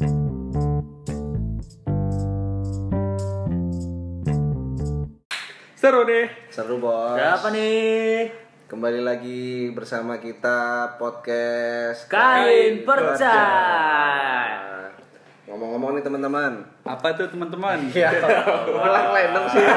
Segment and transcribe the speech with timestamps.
[0.00, 0.08] Seru
[6.08, 6.24] deh.
[6.48, 7.20] Seru bos.
[7.20, 8.32] Siapa nih?
[8.64, 13.12] Kembali lagi bersama kita podcast Kain Perca.
[13.12, 14.88] percaya.
[15.52, 16.64] Ngomong-ngomong nih teman-teman.
[16.88, 17.84] Apa tuh teman-teman?
[17.92, 18.08] Ya,
[18.72, 19.60] ulang random sih.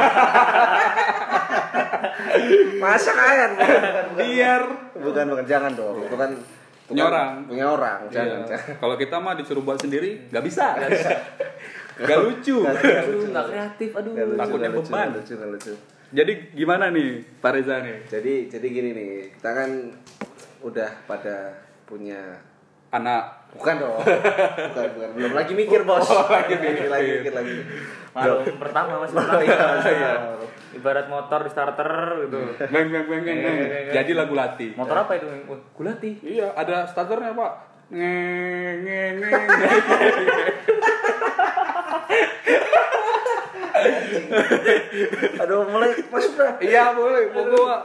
[2.80, 3.60] Masa kain?
[3.60, 4.06] Bukan, bukan, bukan.
[4.24, 4.62] Biar
[5.04, 6.00] Bukan, bukan, jangan dong.
[6.08, 7.32] Itu kan itu Punya kan orang.
[7.48, 8.40] Punya orang, jangan.
[8.44, 8.50] Iya.
[8.52, 8.74] jangan.
[8.82, 10.66] Kalau kita mah disuruh buat sendiri, nggak bisa.
[11.94, 12.58] Nggak lucu.
[12.66, 14.12] Nggak kreatif, aduh.
[14.18, 15.08] Nggak lucu, Takutnya lucu, beban.
[15.08, 15.74] nggak lucu, nggak lucu.
[16.14, 17.10] Jadi gimana nih
[17.42, 17.98] Pak Reza nih?
[18.06, 19.70] Jadi, jadi gini nih, kita kan
[20.62, 21.58] udah pada
[21.90, 22.38] punya
[22.94, 24.02] Anak Bukan dong.
[24.74, 25.10] Bukan, bukan.
[25.14, 26.04] Belum lagi mikir, Bos.
[26.04, 26.90] Oh, lagi mikir mikir.
[26.90, 27.54] lagi, mikir lagi.
[28.12, 29.42] Malu pertama masih Oh, pertama.
[29.44, 30.14] iya, iya.
[30.74, 31.90] Ibarat motor di starter
[32.26, 32.40] gitu.
[32.64, 33.40] beng beng beng beng.
[33.40, 33.58] beng.
[33.94, 34.74] Jadi lagu lati.
[34.74, 35.28] Motor apa itu?
[35.72, 36.18] Gulati.
[36.20, 37.52] Iya, ada starternya Pak.
[37.90, 39.48] Ngeng ngeng ngeng.
[45.40, 46.58] Aduh, mulai masuk dah.
[46.58, 47.82] Iya boleh, pokok Pak.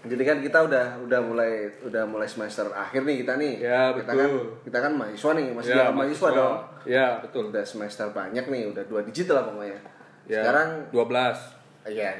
[0.00, 3.54] Jadi kan kita udah udah mulai udah mulai semester akhir nih kita nih.
[3.60, 4.18] Ya, kita betul.
[4.18, 4.30] kan
[4.64, 6.56] kita kan mahasiswa nih, masih Ya, dalam mahasiswa dong.
[6.86, 7.42] Ya betul.
[7.48, 9.78] Udah semester banyak nih, udah dua digit lah pokoknya.
[10.24, 12.12] Ya, Sekarang 12 iya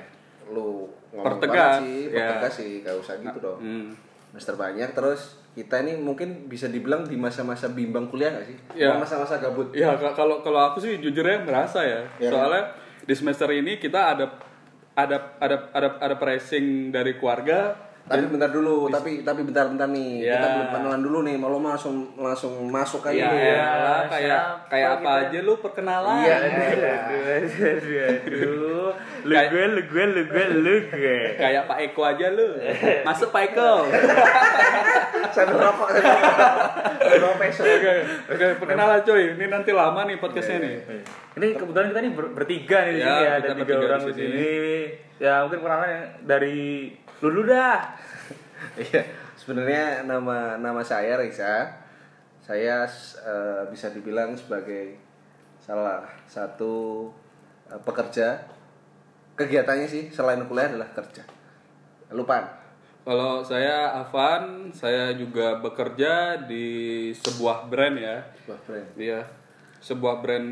[0.48, 2.24] lu ngomong Pertegas, sih, ya.
[2.24, 3.58] pertegas sih, gak usah gitu dong.
[3.58, 3.88] Hmm.
[4.30, 5.20] Semester banyak terus
[5.52, 8.56] kita ini mungkin bisa dibilang di masa-masa bimbang kuliah gak sih?
[8.74, 8.96] Ya.
[8.96, 9.68] Masa-masa gabut.
[9.70, 12.00] Ya ka- kalau kalau aku sih jujurnya merasa ya.
[12.18, 12.64] Iya, Soalnya
[13.02, 14.24] di semester ini kita ada
[14.98, 17.86] ada ada ada ada pressing dari keluarga.
[18.08, 20.24] Tapi bentar dulu, tapi tapi bentar-bentar nih.
[20.24, 20.40] Ya.
[20.40, 23.28] Kita belum kenalan dulu nih, mau lo langsung langsung masuk aja.
[23.28, 23.36] Dulu.
[23.36, 25.22] iyalah, kayak kayak apa kita?
[25.28, 26.16] aja lu perkenalan.
[26.24, 26.36] Iya.
[26.40, 28.77] Aduh, aduh, aduh.
[29.22, 31.18] Lu gue, lu gue, lu gue, lu gue.
[31.34, 32.48] Kayak Pak Eko aja lu.
[33.02, 33.70] Masuk Pak Eko.
[35.28, 36.14] Saya merokok, saya.
[37.20, 37.64] Profesor.
[37.68, 37.92] Oke,
[38.32, 39.36] oke, perkenalan coy.
[39.36, 40.74] Ini nanti lama nih podcastnya nih.
[41.36, 43.86] Ini kebetulan kita nih ber- bertiga nih di Ya, sini ya, kita ada tiga bertiga
[43.86, 44.24] orang di sini.
[44.24, 44.52] sini.
[45.18, 45.90] Ya mungkin kenalan
[46.24, 46.58] dari
[47.20, 47.78] lu dulu dah.
[48.78, 49.02] Iya,
[49.34, 51.66] sebenarnya nama nama saya Risa.
[52.40, 52.86] Saya
[53.20, 54.98] eh, bisa dibilang sebagai
[55.58, 57.06] salah satu
[57.66, 58.38] eh, pekerja.
[59.38, 61.22] Kegiatannya sih selain kuliah adalah kerja.
[62.10, 62.42] Lupa.
[63.06, 68.20] Kalau saya Avan, saya juga bekerja di sebuah brand ya.
[68.50, 68.88] Wah, brand.
[68.98, 69.22] Iya.
[69.78, 70.50] Sebuah brand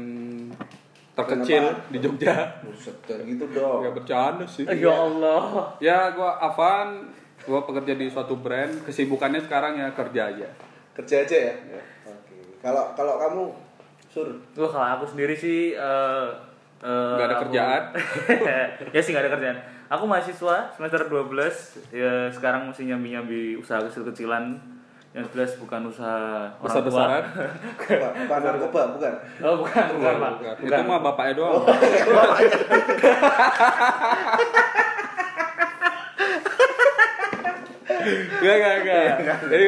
[1.16, 2.36] terkecil Brand di Jogja.
[2.62, 3.82] Buset, gitu dong.
[3.82, 4.68] Gak bercanda sih.
[4.68, 5.74] Ya Allah.
[5.82, 7.10] Ya, gua Avan,
[7.48, 8.84] gua pekerja di suatu brand.
[8.84, 10.48] Kesibukannya sekarang ya kerja aja.
[10.94, 11.54] Kerja aja ya.
[12.08, 12.36] Oke.
[12.60, 13.44] Kalau kalau kamu
[14.08, 16.28] sur Gue kalau aku sendiri sih eh
[16.78, 17.82] eh, Nggak ada aku- kerjaan.
[18.94, 19.58] ya sih nggak ada kerjaan.
[19.86, 21.30] Aku mahasiswa semester 12
[21.94, 24.58] ya sekarang mesti nyambi-nyambi usaha kecil-kecilan
[25.12, 26.66] yang jelas bukan usaha orang tua.
[26.66, 27.22] Besar-besaran.
[27.78, 29.12] Pak, Pak narkoba bukan?
[29.40, 30.32] Oh, bukan, bukan, Pak.
[30.60, 31.64] Itu mah bapaknya doang.
[38.36, 39.08] Gak, gak, gak.
[39.50, 39.64] Jadi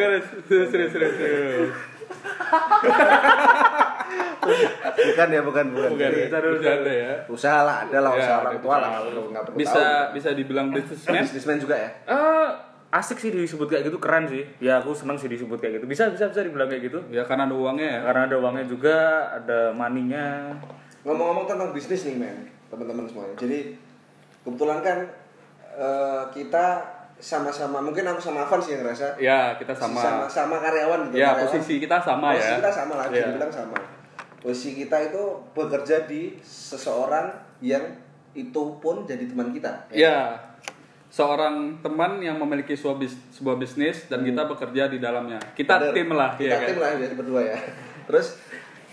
[0.47, 1.71] serius, serius, serius.
[4.89, 5.91] Bukan ya, bukan, bukan.
[5.93, 7.13] Bukan, Jadi, bercanda ya.
[7.27, 8.89] usaha lah, ada lah Ya, usaha orang ada tua lah.
[8.89, 9.05] usaha.
[9.05, 10.15] Perlu nggak perlu Bisa tahu.
[10.15, 11.23] bisa dibilang businessman.
[11.23, 11.91] bisnismen juga ya.
[12.05, 12.49] Eh,
[12.91, 14.45] asik sih disebut kayak gitu, keren sih.
[14.59, 15.87] Ya aku seneng sih disebut kayak gitu.
[15.87, 16.99] Bisa, bisa, bisa dibilang kayak gitu.
[17.09, 18.01] Ya karena ada uangnya ya.
[18.03, 18.97] Karena ada uangnya juga,
[19.31, 20.57] ada maninya.
[21.01, 22.37] Ngomong-ngomong tentang bisnis nih, men,
[22.69, 23.37] teman-teman semuanya.
[23.37, 23.77] Jadi
[24.41, 24.99] kebetulan kan
[25.75, 26.67] eh, kita
[27.15, 30.25] sama-sama, mungkin aku sama Avan sih yang ngerasa Ya, kita sama sama.
[30.27, 31.19] sama karyawan gitu.
[31.19, 31.51] Ya, karyawan.
[31.51, 32.57] posisi kita sama posisi ya.
[32.57, 33.27] kita sama lah, bisa Ya.
[33.29, 33.79] dibilang sama.
[34.39, 37.27] Posisi kita itu bekerja di seseorang
[37.59, 37.83] yang
[38.33, 39.91] itu pun jadi teman kita.
[39.91, 40.39] Ya,
[41.09, 45.43] seorang teman yang memiliki sebuah, bis- sebuah bisnis dan kita bekerja di dalamnya.
[45.53, 45.93] Kita Bener.
[45.93, 46.69] tim lah, Kita ya kan?
[46.69, 47.59] tim lah ya berdua ya.
[48.07, 48.39] Terus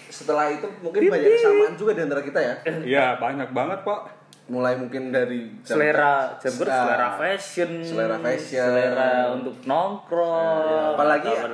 [0.07, 2.53] setelah itu mungkin banyak kesamaan juga di antara kita ya.
[2.81, 4.01] Iya, banyak banget, Pak.
[4.45, 8.61] Mulai mungkin dari jam- Selera, jam Ah, selera fashion, selera fashion.
[8.63, 10.93] selera untuk nongkrong.
[10.93, 11.49] Apalagi Apa-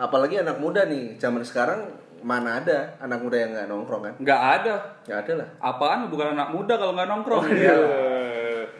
[0.00, 1.86] apalagi anak muda nih zaman sekarang
[2.24, 4.14] mana ada anak muda yang nggak nongkrong kan?
[4.16, 4.74] Nggak ada.
[5.04, 5.48] Nggak ada lah.
[5.60, 7.44] Apaan bukan anak muda kalau nggak nongkrong.
[7.52, 7.76] iya.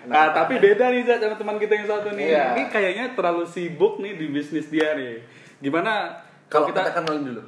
[0.04, 2.28] Nah, tapi beda nih Zat, sama teman kita yang satu nih.
[2.28, 2.44] Iya.
[2.52, 5.20] Ini kayaknya terlalu sibuk nih di bisnis dia nih.
[5.60, 6.12] Gimana
[6.44, 7.42] Kalau kita kita kenalin dulu.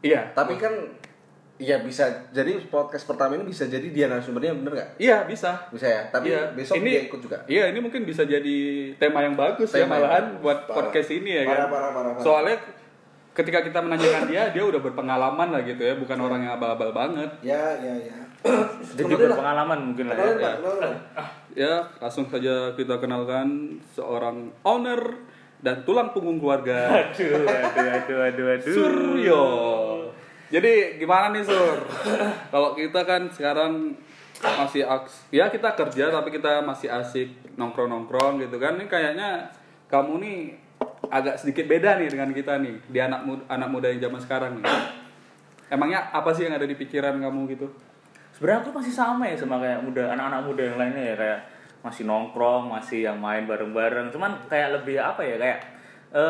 [0.00, 0.32] Iya.
[0.32, 0.72] Tapi kan
[1.56, 2.10] Iya bisa.
[2.34, 4.90] Jadi podcast pertama ini bisa jadi dia narasumbernya bener nggak?
[4.98, 5.62] Iya, bisa.
[5.70, 6.02] Bisa ya.
[6.10, 6.50] Tapi Iya.
[6.52, 7.38] besok ini, dia ikut juga.
[7.46, 8.56] Iya, ini mungkin bisa jadi
[8.98, 10.40] tema yang bagus ya Tema yang malahan bagus.
[10.42, 10.74] buat Parah.
[10.74, 11.68] podcast ini ya Parah, kan.
[11.70, 12.24] parah, parah, parah.
[12.24, 12.56] Soalnya
[13.32, 17.30] ketika kita menanyakan dia, dia udah berpengalaman lah gitu ya, bukan orang yang abal-abal banget.
[17.40, 18.18] Ya ya ya.
[18.96, 20.32] Dia juga berpengalaman mungkin lah ya.
[20.36, 20.56] Pak.
[21.52, 25.20] Ya, langsung saja kita kenalkan seorang owner
[25.62, 28.72] dan tulang punggung keluarga Aduh, aduh, aduh, aduh, aduh.
[28.74, 29.44] Suryo.
[30.52, 31.80] Jadi gimana nih Sur?
[32.52, 33.96] Kalau kita kan sekarang
[34.42, 38.76] masih aks ya kita kerja tapi kita masih asik nongkrong-nongkrong gitu kan.
[38.76, 39.48] Ini kayaknya
[39.86, 40.38] kamu nih
[41.12, 44.50] agak sedikit beda nih dengan kita nih di anak muda, anak muda yang zaman sekarang
[44.56, 44.64] nih.
[45.68, 47.68] Emangnya apa sih yang ada di pikiran kamu gitu?
[48.32, 51.40] sebenarnya aku masih sama ya sama kayak muda anak-anak muda yang lainnya ya kayak
[51.84, 55.58] masih nongkrong masih yang main bareng-bareng cuman kayak lebih apa ya kayak
[56.16, 56.26] eh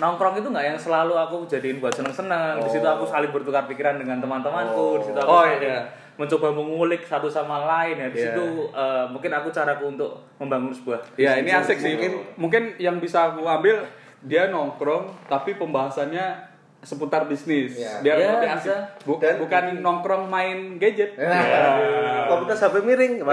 [0.00, 4.00] nongkrong itu nggak yang selalu aku jadiin buat seneng-seneng di situ aku saling bertukar pikiran
[4.00, 5.84] dengan teman-temanku di situ aku Oh, saling iya.
[6.20, 8.24] Mencoba mengulik satu sama lain ya di Iya.
[8.30, 11.96] situ eh, mungkin aku caraku untuk membangun sebuah Ya ini asik sih.
[11.96, 13.80] Mungkin- Mungkin yang bisa aku ambil
[14.20, 17.72] dia nongkrong tapi pembahasannya seputar bisnis.
[17.74, 18.00] Ya.
[18.00, 18.72] Biar Ya, lebih asik.
[19.02, 21.12] Bu- Dan- bukan nongkrong main gadget.
[21.14, 21.76] Nah,
[22.26, 23.20] komputer sampai miring.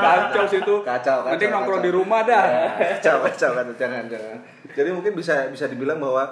[0.00, 0.74] Kacau sih itu.
[0.80, 1.86] Kacau, kacau, Mending nongkrong kacau.
[1.86, 2.44] di rumah dah.
[2.76, 4.36] kacau kacau kan jangan jangan
[4.70, 6.22] jadi mungkin bisa bisa dibilang bahwa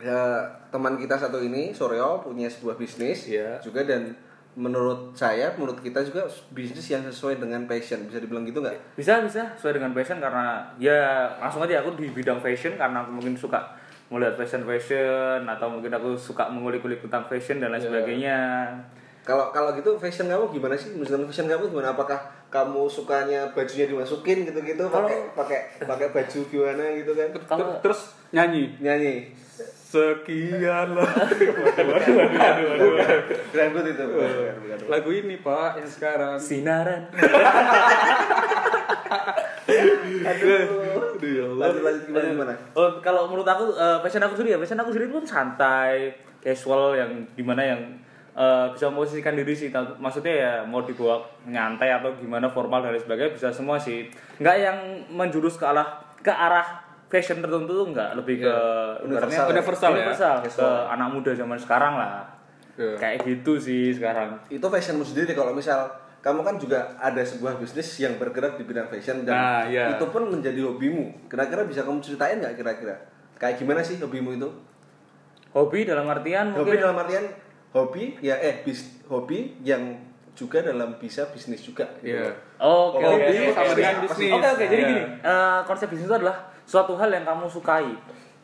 [0.00, 3.60] ya, teman kita satu ini Soryo punya sebuah bisnis Iya.
[3.60, 4.16] juga dan
[4.50, 8.02] menurut saya menurut kita juga bisnis yang sesuai dengan passion.
[8.02, 8.98] Bisa dibilang gitu nggak?
[8.98, 9.46] Bisa bisa.
[9.54, 10.98] Sesuai dengan passion karena ya
[11.38, 13.62] langsung aja aku di bidang fashion karena aku mungkin suka
[14.10, 18.38] melihat fashion fashion atau mungkin aku suka mengulik-ulik tentang fashion dan lain sebagainya.
[19.22, 20.98] Kalau kalau gitu fashion kamu gimana sih?
[20.98, 21.94] Misalnya fashion kamu gimana?
[21.94, 22.18] Apakah
[22.50, 27.28] kamu sukanya bajunya dimasukin gitu gitu pakai pakai pakai baju gimana gitu kan?
[27.46, 28.74] Kalau- Terus nyanyi.
[28.82, 29.30] nyanyi
[29.90, 31.02] Sekian lah.
[33.58, 34.78] rambut itu bukan, bukan.
[34.86, 36.38] Lagu ini Pak yang sekarang.
[36.38, 37.10] sinaran
[40.30, 40.46] Aduh
[41.26, 41.66] ya Allah.
[41.68, 44.90] lanjut lanjut gimana gimana oh kalau menurut aku eh, fashion aku sendiri ya fashion aku
[44.90, 47.80] sendiri pun santai casual yang di mana yang
[48.34, 53.02] eh, bisa memposisikan diri sih maksudnya ya mau dibawa nyantai atau gimana formal dan lain
[53.02, 54.06] sebagainya bisa semua sih
[54.38, 54.78] nggak yang
[55.12, 55.86] menjurus ke arah
[56.20, 58.54] ke arah fashion tertentu tuh nggak lebih ke
[59.02, 59.98] ibaratnya Universal ya?
[59.98, 62.22] universal ke anak muda zaman sekarang lah
[62.72, 62.96] Iya.
[62.96, 65.84] kayak gitu sih sekarang itu fashionmu sendiri kalau misal
[66.18, 69.92] kamu kan juga ada sebuah bisnis yang bergerak di bidang fashion dan Nah, iya.
[69.92, 72.96] itu pun menjadi hobimu kira-kira bisa kamu ceritain nggak kira-kira
[73.36, 74.48] kayak gimana sih hobimu itu
[75.50, 77.24] hobi dalam artian hobi mungkin dalam artian
[77.70, 79.98] hobi ya eh bis, hobi yang
[80.32, 82.16] juga dalam bisa bisnis juga gitu.
[82.16, 82.32] Iya.
[82.56, 83.52] Oh, Oke, Hobi oke, oke.
[83.52, 84.30] sama dengan Oke, bisnis.
[84.32, 84.64] Oke, oke.
[84.64, 84.88] Jadi Iya.
[84.88, 86.36] gini, eh, konsep bisnis itu adalah
[86.70, 87.90] suatu hal yang kamu sukai.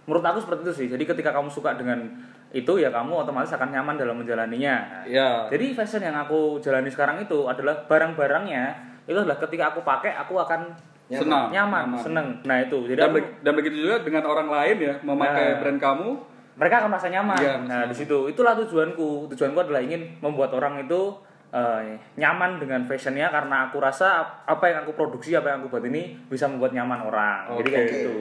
[0.02, 0.86] Menurut aku seperti itu sih.
[0.88, 2.02] Jadi ketika kamu suka dengan
[2.50, 5.06] itu ya kamu otomatis akan nyaman dalam menjalaninya.
[5.06, 5.46] Iya.
[5.46, 8.64] Jadi fashion yang aku jalani sekarang itu adalah barang-barangnya
[9.06, 10.74] itu adalah ketika aku pakai aku akan
[11.06, 11.54] Senang.
[11.54, 12.02] nyaman, Nyaman.
[12.02, 12.28] seneng.
[12.42, 12.82] Nah itu.
[12.82, 15.58] Jadi Dan, aku- dan begitu juga dengan orang lain ya memakai Nah.
[15.62, 16.10] brand kamu.
[16.56, 17.36] mereka akan merasa nyaman.
[17.36, 19.28] Iya, nah, di situ itulah tujuanku.
[19.28, 21.12] Tujuanku adalah ingin membuat orang itu
[21.52, 25.84] eh, nyaman dengan fashionnya karena aku rasa apa yang aku produksi, apa yang aku buat
[25.86, 27.54] ini bisa membuat nyaman orang.
[27.60, 28.16] Jadi kayak gitu.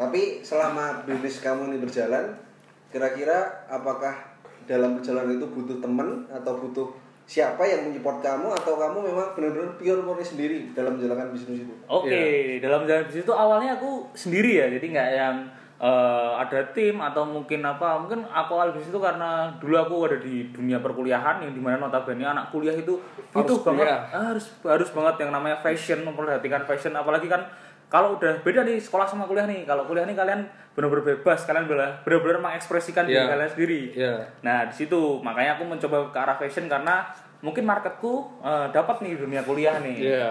[0.00, 2.32] tapi selama bisnis kamu ini berjalan
[2.88, 4.16] kira-kira apakah
[4.64, 6.88] dalam perjalanan itu butuh teman atau butuh
[7.30, 11.74] siapa yang menyupport kamu atau kamu memang benar-benar pure murni sendiri dalam menjalankan bisnis itu
[11.86, 15.36] Oke, dalam jalan bisnis itu awalnya aku sendiri ya, jadi nggak yang
[15.80, 17.96] eh, ada tim atau mungkin apa.
[17.98, 22.22] Mungkin aku bisnis itu karena dulu aku ada di dunia perkuliahan yang di mana notabene
[22.22, 23.00] anak kuliah itu
[23.32, 24.02] butuh Harus banget, kuliah.
[24.12, 26.92] harus harus banget yang namanya fashion, memperhatikan fashion.
[26.92, 27.48] Apalagi kan
[27.88, 29.64] kalau udah beda nih sekolah sama kuliah nih.
[29.64, 33.26] Kalau kuliah nih kalian benar-benar bebas, kalian benar- benar-benar mengekspresikan diri Iya.
[33.26, 33.80] kalian sendiri.
[33.96, 34.14] Iya.
[34.46, 37.02] Nah di situ makanya aku mencoba ke arah fashion karena
[37.40, 39.96] mungkin marketku eh, dapat nih dunia kuliah nih.
[39.96, 40.30] Iya.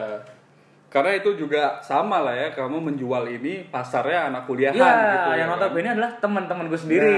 [0.89, 5.29] Karena itu juga sama lah ya, kamu menjual ini pasarnya anak kuliahan Iya, gitu.
[5.29, 5.49] yang ya kan?
[5.53, 7.13] notabene adalah teman-temanku sendiri.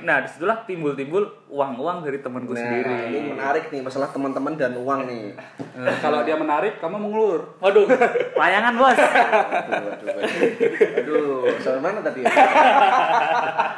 [0.00, 3.12] Nah, di situlah timbul-timbul uang-uang dari temanku nah sendiri.
[3.12, 5.36] ini menarik nih masalah teman-teman dan uang nih
[5.78, 7.54] Eh, kalau dia menarik, kamu mengelur.
[7.60, 7.86] Waduh,
[8.34, 8.98] layangan bos.
[8.98, 9.14] aduh
[9.68, 10.10] aduh aduh,
[10.98, 12.32] aduh sampai mana tadi ya?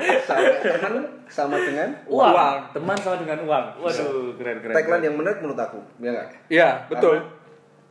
[0.01, 0.95] teman
[1.27, 2.31] sama dengan Uang.
[2.31, 2.57] Uang.
[2.73, 3.65] Teman sama dengan uang.
[3.81, 4.75] Waduh, keren keren.
[4.75, 7.17] tagline yang menarik menurut aku ya nggak Iya, betul.
[7.19, 7.40] karena,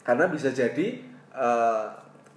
[0.01, 1.01] karena bisa jadi
[1.32, 1.86] eh,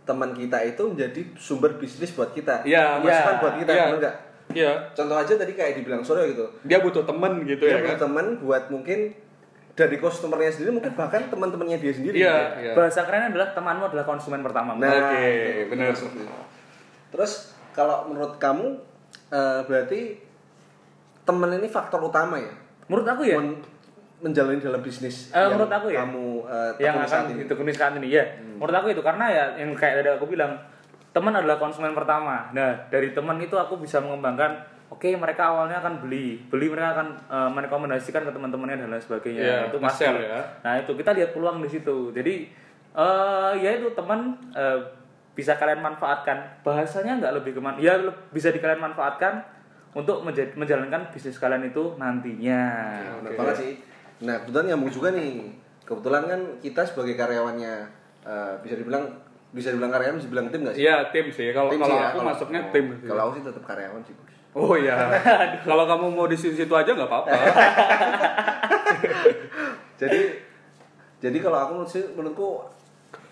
[0.02, 3.84] teman kita itu menjadi sumber bisnis buat kita Iya, masukan iya, buat kita iya.
[3.86, 4.16] bener nggak
[4.52, 4.72] Iya.
[4.92, 8.02] contoh aja tadi kayak dibilang sore gitu Dia butuh temen gitu dia ya punya kan.
[8.04, 9.14] teman buat mungkin
[9.72, 12.46] dari customernya sendiri mungkin bahkan teman-temannya dia sendiri Iya, ya.
[12.60, 12.72] iya.
[12.74, 14.76] Bahasa kerennya adalah temanmu adalah konsumen pertama.
[14.76, 15.88] Nah, Oke, itu, benar.
[15.88, 16.28] maksudnya.
[17.08, 17.32] Terus
[17.70, 18.76] kalau menurut kamu
[19.30, 20.00] eh, berarti
[21.22, 22.52] teman ini faktor utama ya
[22.84, 23.62] Menurut aku ya, Men-
[24.22, 26.00] menjalani dalam bisnis Eh, yang menurut aku ya.
[26.00, 27.38] kamu eh, yang saat akan ini.
[27.42, 28.24] ditekuni saat ini ya.
[28.54, 30.54] Menurut aku itu karena ya yang kayak tadi aku bilang,
[31.10, 32.46] teman adalah konsumen pertama.
[32.50, 37.08] Nah, dari teman itu aku bisa mengembangkan Oke, mereka awalnya akan beli, beli mereka akan
[37.26, 39.40] eh, merekomendasikan ke teman-temannya dan lain sebagainya.
[39.40, 40.04] Iya, itu pasti.
[40.04, 40.40] ya.
[40.60, 42.12] Nah, itu kita lihat peluang di situ.
[42.12, 42.52] Jadi
[42.92, 44.78] eh ya itu teman eh,
[45.32, 49.40] bisa kalian manfaatkan bahasanya nggak lebih keman ya le- bisa di kalian manfaatkan
[49.90, 52.60] untuk menja- menjalankan bisnis kalian itu nantinya
[53.18, 53.72] Benar banget sih.
[54.22, 55.50] Nah, kebetulan nyambung juga nih.
[55.82, 57.74] Kebetulan kan kita sebagai karyawannya
[58.22, 59.04] eh, bisa dibilang
[59.52, 60.82] bisa dibilang karyawan bisa dibilang tim nggak sih?
[60.86, 61.50] Iya tim sih.
[61.52, 62.86] Kalau kalau ya, aku kalau- masuknya oh, tim.
[62.96, 63.08] sih.
[63.10, 64.32] Kalau aku sih tetap karyawan sih, Bos.
[64.52, 64.96] Oh iya.
[65.68, 67.30] kalau kamu mau di situ aja nggak apa-apa.
[70.00, 70.20] jadi
[71.22, 72.62] jadi kalau aku sih- menurutku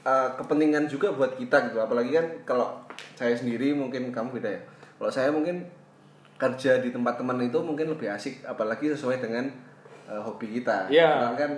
[0.07, 2.69] uh, kepentingan juga buat kita gitu apalagi kan kalau
[3.17, 4.61] saya sendiri mungkin kamu beda ya
[5.01, 5.67] kalau saya mungkin
[6.41, 9.51] kerja di tempat teman itu mungkin lebih asik apalagi sesuai dengan
[10.11, 11.09] uh, hobi kita Iya.
[11.25, 11.53] Karena kan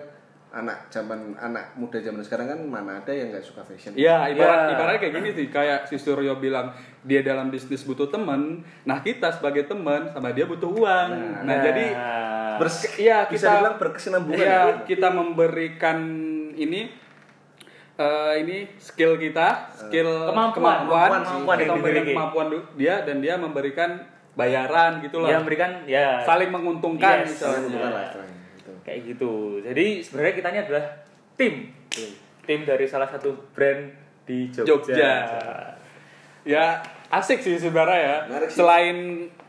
[0.52, 4.58] anak zaman anak muda zaman sekarang kan mana ada yang nggak suka fashion Iya, ibarat
[4.62, 4.72] Iya.
[4.76, 9.32] ibaratnya kayak gini sih, kayak si Suryo bilang dia dalam bisnis butuh temen, nah kita
[9.32, 11.08] sebagai temen sama dia butuh uang.
[11.42, 11.84] Nah, jadi
[12.54, 14.84] Bers- iya bisa kita dibilang berkesinambungan iya, ya?
[14.84, 15.98] kita memberikan
[16.52, 16.92] ini
[17.94, 21.40] eh, ini skill kita, skill Kemampuan, kemampuan, kemampuan sih.
[21.40, 22.12] kita yang memberikan dimiliki.
[22.12, 23.90] kemampuan dia dan dia memberikan
[24.32, 25.28] bayaran gitu loh.
[25.28, 27.36] ya memberikan ya Saling menguntungkan Yes.
[27.36, 27.56] misalnya.
[27.62, 28.40] Menguntungkan lah istilahnya, gitu.
[28.82, 30.84] Kayak gitu jadi sebenarnya kita ini adalah
[31.38, 31.54] tim
[32.42, 33.86] tim dari salah satu brand
[34.22, 35.14] di Jogja, Jogja.
[36.42, 38.16] Ya asik sih sebenarnya ya.
[38.26, 38.58] Menarik sih.
[38.58, 38.96] Selain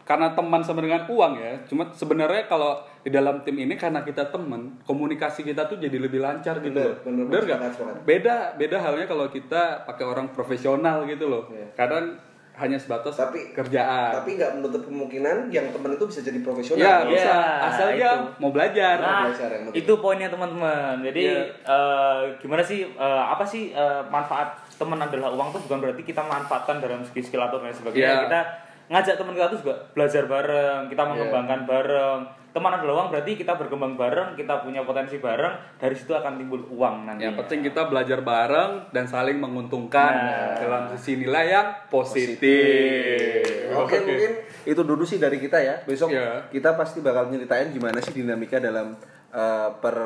[0.03, 1.53] karena teman sama dengan uang ya.
[1.65, 6.21] Cuma sebenarnya kalau di dalam tim ini karena kita teman, komunikasi kita tuh jadi lebih
[6.21, 6.97] lancar gitu Bener, loh.
[7.01, 7.59] bener, Bener nggak?
[7.59, 8.01] sepakat, sepakat.
[8.05, 11.49] Beda beda halnya kalau kita pakai orang profesional gitu loh.
[11.49, 11.73] Iya.
[11.73, 12.19] Kadang
[12.55, 14.13] hanya sebatas Tapi- kerjaan.
[14.13, 17.33] tapi nggak menutup kemungkinan yang teman itu bisa jadi profesional ya Iya, bisa
[17.65, 18.29] asal dia itu.
[18.37, 18.95] mau belajar.
[18.95, 19.79] Nah, belajar yang penting.
[19.79, 20.95] itu poinnya teman-teman.
[21.01, 21.41] Jadi Iya.
[21.49, 26.21] eh, gimana sih eh, apa sih eh, manfaat teman adalah uang tuh bukan berarti kita
[26.21, 28.05] manfaatkan dalam segi skill atau lain sebagainya.
[28.05, 28.21] Iya.
[28.23, 28.41] Kita
[28.87, 32.21] ngajak teman kita tuh juga belajar bareng, kita mengembangkan bareng.
[32.53, 36.61] Teman adalah uang berarti kita berkembang bareng, kita punya potensi bareng, dari situ akan timbul
[36.69, 37.25] uang nanti.
[37.25, 40.53] Yang penting kita belajar bareng dan saling menguntungkan Nah.
[40.61, 43.73] dalam sisi nilai yang positif.
[43.73, 44.31] Oke, mungkin
[44.63, 45.81] itu dulu sih dari kita ya.
[45.81, 46.45] Besok Iya.
[46.49, 48.93] kita pasti bakal nyeritain gimana sih dinamika dalam
[49.33, 49.97] eh, per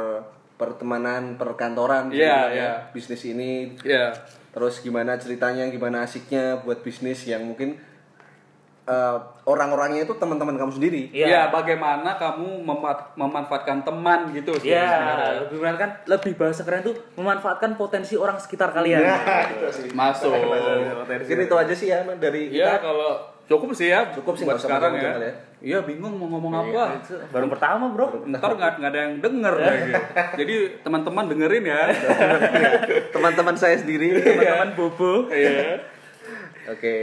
[0.55, 2.71] pertemanan perkantoran gitu Iya, ya, iya.
[2.89, 3.75] bisnis ini.
[3.83, 4.09] Ya.
[4.49, 7.77] Terus gimana ceritanya, gimana asiknya buat bisnis yang mungkin
[8.87, 11.11] eh, orang-orangnya itu teman-teman kamu sendiri.
[11.11, 11.27] Iya.
[11.27, 15.31] Ya, bagaimana kamu mema- memanfaatkan teman gitu sih Ya, sebenarnya.
[15.43, 19.03] lebih benar kan lebih bahasa keren tuh memanfaatkan potensi orang sekitar kalian.
[19.53, 19.89] itu sih.
[19.91, 20.31] Masuk.
[20.31, 22.87] Mungkin itu aja sih ya dari Ya, kita.
[22.87, 23.11] kalau
[23.45, 24.07] cukup sih ya.
[24.11, 25.15] Cukup sih, buat sekarang ya.
[25.17, 25.33] ya.
[25.57, 27.01] Iya, bingung mau ngomong apa.
[27.33, 28.23] Baru pertama, Bro.
[28.25, 29.91] Ntar nggak nggak ada yang denger lagi.
[30.39, 31.81] Jadi teman-teman dengerin ya.
[33.09, 34.15] teman-teman saya sendiri.
[34.15, 35.27] Teman-teman bobo.
[35.27, 35.81] Iya.
[36.67, 36.95] Oke.